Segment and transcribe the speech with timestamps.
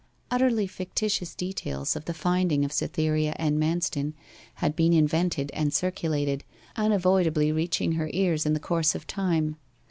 [0.31, 4.13] Utterly fictitious details of the finding of Cytherea and Manston
[4.55, 6.43] had been invented and circulated,
[6.75, 9.57] unavoidably reaching her ears in the course of time.